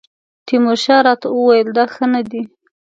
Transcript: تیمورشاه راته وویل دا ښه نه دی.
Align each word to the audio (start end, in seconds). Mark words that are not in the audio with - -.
تیمورشاه 0.47 1.01
راته 1.07 1.27
وویل 1.31 1.67
دا 1.77 1.85
ښه 1.93 2.05
نه 2.13 2.21
دی. 2.29 2.41